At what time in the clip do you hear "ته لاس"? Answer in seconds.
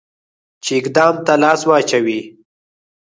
1.25-1.61